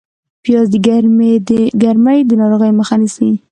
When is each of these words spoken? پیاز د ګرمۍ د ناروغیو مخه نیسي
پیاز 0.43 0.67
د 0.71 0.75
ګرمۍ 1.81 2.19
د 2.27 2.31
ناروغیو 2.41 2.77
مخه 2.79 2.95
نیسي 3.01 3.29